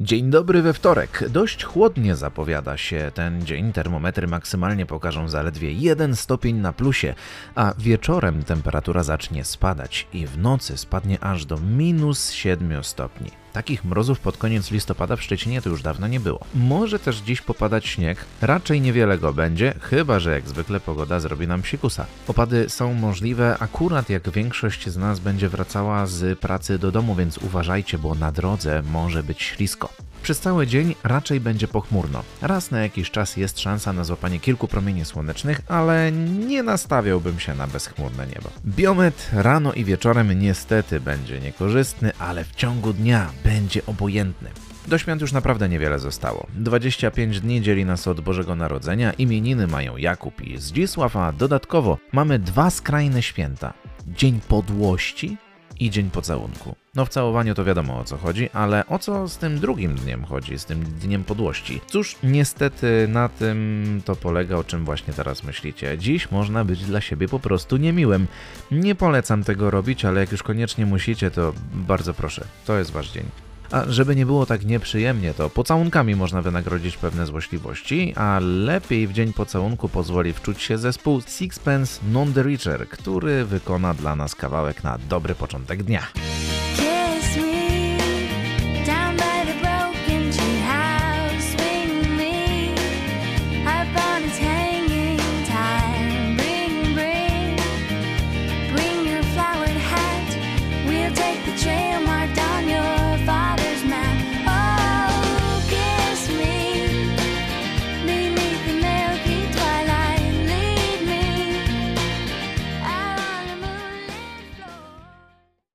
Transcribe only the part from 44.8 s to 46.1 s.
Do świąt już naprawdę niewiele